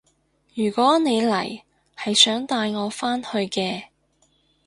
[0.55, 1.61] 如果你嚟
[1.95, 3.83] 係想帶我返去嘅